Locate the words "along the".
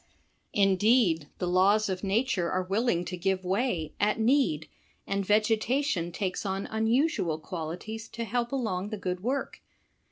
8.51-8.97